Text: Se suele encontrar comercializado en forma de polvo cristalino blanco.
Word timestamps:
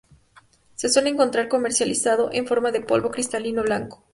Se 0.73 0.89
suele 0.89 1.11
encontrar 1.11 1.47
comercializado 1.47 2.31
en 2.33 2.47
forma 2.47 2.71
de 2.71 2.81
polvo 2.81 3.11
cristalino 3.11 3.61
blanco. 3.61 4.03